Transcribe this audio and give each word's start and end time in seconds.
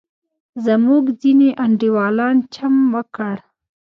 زموږ 0.65 1.03
ځینې 1.21 1.49
انډیوالان 1.63 2.35
چم 2.53 2.73
وکړ. 2.95 3.35